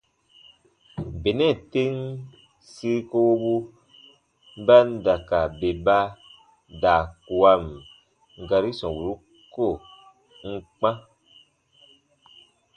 [1.21, 1.95] Benɛ tem
[2.71, 3.53] siri kowobu
[4.65, 5.97] ba n da ka bè ba
[6.81, 7.63] daa kuwan
[8.49, 9.13] gari sɔmburu
[9.53, 9.65] ko
[10.45, 10.91] n n kpã.